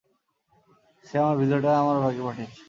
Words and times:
সে 1.05 1.15
আমার 1.17 1.35
ভিডিওটা 1.37 1.71
আমার 1.79 1.97
ভাইকে 2.03 2.21
পাঠিয়েছে। 2.23 2.59